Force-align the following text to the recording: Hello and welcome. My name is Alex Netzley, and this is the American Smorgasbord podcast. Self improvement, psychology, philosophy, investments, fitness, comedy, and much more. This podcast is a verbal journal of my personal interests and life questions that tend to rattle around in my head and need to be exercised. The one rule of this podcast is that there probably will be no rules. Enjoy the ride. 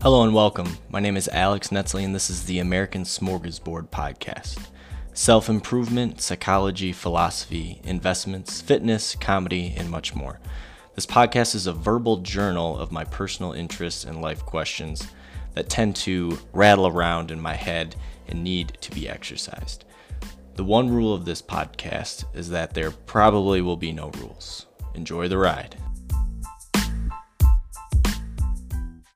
Hello 0.00 0.22
and 0.22 0.32
welcome. 0.32 0.78
My 0.90 1.00
name 1.00 1.16
is 1.16 1.26
Alex 1.26 1.70
Netzley, 1.70 2.04
and 2.04 2.14
this 2.14 2.30
is 2.30 2.44
the 2.44 2.60
American 2.60 3.02
Smorgasbord 3.02 3.88
podcast. 3.88 4.68
Self 5.12 5.48
improvement, 5.48 6.20
psychology, 6.20 6.92
philosophy, 6.92 7.80
investments, 7.82 8.60
fitness, 8.60 9.16
comedy, 9.16 9.74
and 9.76 9.90
much 9.90 10.14
more. 10.14 10.38
This 10.94 11.04
podcast 11.04 11.56
is 11.56 11.66
a 11.66 11.72
verbal 11.72 12.18
journal 12.18 12.78
of 12.78 12.92
my 12.92 13.02
personal 13.02 13.54
interests 13.54 14.04
and 14.04 14.22
life 14.22 14.46
questions 14.46 15.04
that 15.54 15.68
tend 15.68 15.96
to 15.96 16.38
rattle 16.52 16.86
around 16.86 17.32
in 17.32 17.40
my 17.40 17.54
head 17.54 17.96
and 18.28 18.44
need 18.44 18.78
to 18.82 18.92
be 18.92 19.08
exercised. 19.08 19.84
The 20.54 20.62
one 20.62 20.90
rule 20.90 21.12
of 21.12 21.24
this 21.24 21.42
podcast 21.42 22.24
is 22.36 22.50
that 22.50 22.72
there 22.72 22.92
probably 22.92 23.62
will 23.62 23.76
be 23.76 23.90
no 23.90 24.10
rules. 24.10 24.66
Enjoy 24.94 25.26
the 25.26 25.38
ride. 25.38 25.74